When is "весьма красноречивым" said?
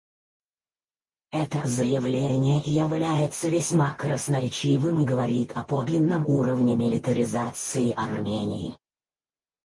3.49-5.03